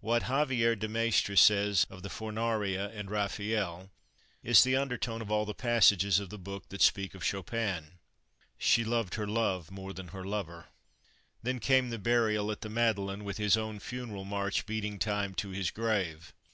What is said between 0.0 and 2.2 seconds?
What Xavier de Maistre says of the